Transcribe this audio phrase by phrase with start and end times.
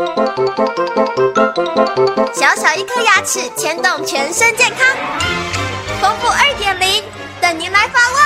[0.00, 0.06] 小
[2.56, 4.78] 小一颗牙齿牵动全身健康，
[6.00, 7.04] 丰富二点零
[7.38, 8.20] 等您来发问。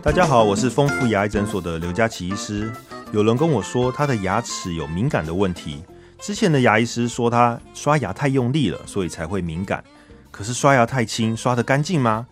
[0.00, 2.72] 大家好，我是丰富牙医诊所的刘佳琪医师。
[3.10, 5.84] 有人跟我说他的牙齿有敏感的问题，
[6.22, 9.84] 之前的牙医师说他刷牙太用力了，所以才会敏感。
[10.32, 12.26] 可是刷牙太轻，刷得干净吗？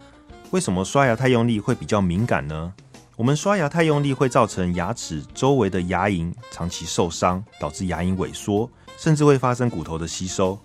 [0.53, 2.73] 为什么刷牙太用力会比较敏感呢？
[3.15, 10.59] 我们刷牙太用力会造成牙齿周围的牙龈长期受伤，导致牙龈萎缩，甚至会发生骨头的吸收，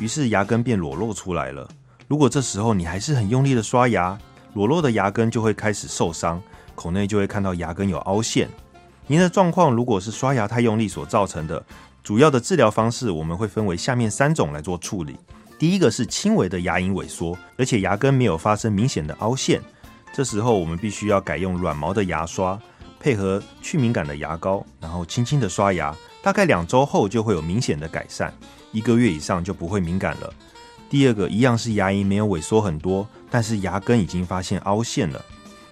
[0.00, 1.66] 于是牙根变裸露出来了。
[2.08, 4.18] 如果这时候你还是很用力的刷牙，
[4.54, 6.42] 裸露的牙根就会开始受伤，
[6.74, 8.48] 口内就会看到牙根有凹陷。
[9.06, 11.64] 您的状况如果是刷牙太用力所造成的，
[12.02, 15.16] 主要的治疗方式我们会分为下面三种来做处理。
[15.58, 19.60] 第一个是轻微的牙龈萎缩，而且牙根没有发生明显的凹陷，
[20.12, 22.58] 这时候我们必须要改用软毛的牙刷，
[22.98, 28.32] 配合去敏感的牙膏，然后轻轻的刷牙，大概两周后就会有明显的改善，
[28.72, 30.32] 一个月以上就不会敏感了。
[30.90, 35.24] 第二个一样是牙龈没有萎缩很多，但是牙根已经发现凹陷了。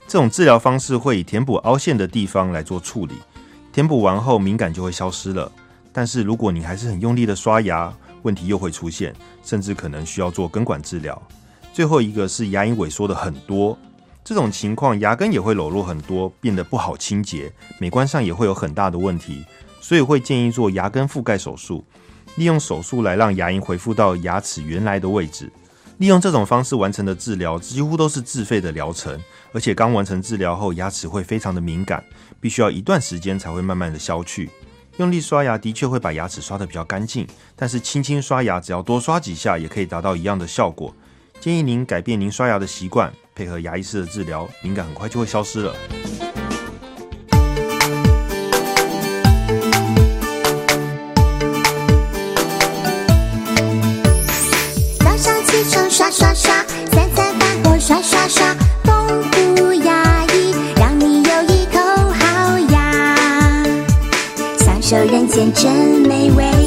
[0.08, 3.14] 这种治疗方式会以填补凹陷的地方来做处理，
[3.72, 5.50] 填补完后敏感就会消失了。
[5.92, 11.20] 但是如果你还是很用力的刷牙，问题又会出现，甚至可能需要做根管治疗。
[11.72, 13.78] 最后一个是牙龈萎缩的很多，
[14.24, 19.44] 这种情况牙根也会裸露很多，变得不好清洁，美观上也会有很大的问题，
[19.80, 21.84] 所以会建议做牙根覆盖手术，
[22.36, 25.50] 利用手术来让牙龈恢复到牙齿原来的位置。
[25.98, 29.18] 利用这种方式完成的治疗几乎都是自费的疗程，
[29.52, 32.02] 而且刚完成治疗后牙齿会非常的敏感，
[32.40, 34.50] 必须要一段时间才会慢慢的消去。
[34.98, 37.26] 用力刷牙的确会把牙齿刷得比较干净，
[37.56, 40.94] 但是轻轻刷牙只要多刷几下也可以达到一样的效果。
[41.40, 45.74] 建议您改变您刷牙的习惯，配合牙医师的治疗，敏感很快就会消失了。
[55.00, 58.54] 早上起床刷刷刷，三餐饭后刷刷刷，
[64.92, 65.72] 好牙，享受人间真
[66.06, 66.61] 美味。